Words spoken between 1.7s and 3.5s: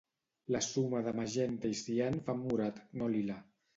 i cian fan morat, no lila.